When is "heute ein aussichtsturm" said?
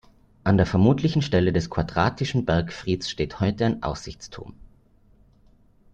3.39-4.55